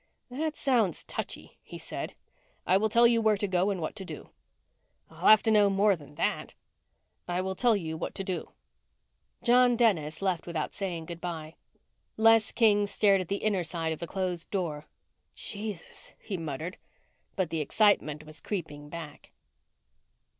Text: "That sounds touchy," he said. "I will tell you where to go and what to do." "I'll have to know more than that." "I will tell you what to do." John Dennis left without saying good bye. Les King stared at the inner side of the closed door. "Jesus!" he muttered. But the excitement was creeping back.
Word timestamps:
"That 0.31 0.55
sounds 0.55 1.03
touchy," 1.03 1.59
he 1.61 1.77
said. 1.77 2.15
"I 2.65 2.75
will 2.75 2.89
tell 2.89 3.05
you 3.05 3.21
where 3.21 3.37
to 3.37 3.47
go 3.47 3.69
and 3.69 3.79
what 3.79 3.95
to 3.97 4.03
do." 4.03 4.31
"I'll 5.11 5.27
have 5.29 5.43
to 5.43 5.51
know 5.51 5.69
more 5.69 5.95
than 5.95 6.15
that." 6.15 6.55
"I 7.27 7.39
will 7.39 7.53
tell 7.53 7.75
you 7.77 7.97
what 7.97 8.15
to 8.15 8.23
do." 8.23 8.49
John 9.43 9.75
Dennis 9.75 10.23
left 10.23 10.47
without 10.47 10.73
saying 10.73 11.05
good 11.05 11.21
bye. 11.21 11.53
Les 12.17 12.51
King 12.51 12.87
stared 12.87 13.21
at 13.21 13.27
the 13.27 13.43
inner 13.45 13.63
side 13.63 13.93
of 13.93 13.99
the 13.99 14.07
closed 14.07 14.49
door. 14.49 14.87
"Jesus!" 15.35 16.15
he 16.19 16.35
muttered. 16.35 16.79
But 17.35 17.51
the 17.51 17.61
excitement 17.61 18.23
was 18.23 18.41
creeping 18.41 18.89
back. 18.89 19.29